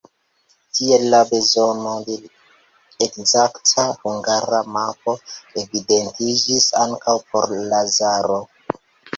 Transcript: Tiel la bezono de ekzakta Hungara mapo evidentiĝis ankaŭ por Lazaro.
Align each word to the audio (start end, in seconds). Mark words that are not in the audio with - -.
Tiel 0.77 1.03
la 1.15 1.17
bezono 1.31 1.91
de 2.07 2.15
ekzakta 3.07 3.85
Hungara 3.99 4.63
mapo 4.79 5.15
evidentiĝis 5.65 6.71
ankaŭ 6.87 7.17
por 7.31 7.55
Lazaro. 7.77 8.43